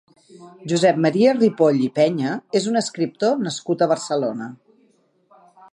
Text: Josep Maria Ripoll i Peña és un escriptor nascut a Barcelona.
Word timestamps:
Josep 0.71 0.97
Maria 1.05 1.33
Ripoll 1.35 1.83
i 1.89 1.91
Peña 1.99 2.33
és 2.61 2.67
un 2.73 2.81
escriptor 2.83 3.39
nascut 3.45 3.83
a 3.83 3.89
Barcelona. 3.95 4.49